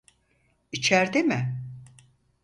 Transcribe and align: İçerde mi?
İçerde 0.71 1.23
mi? 1.23 1.61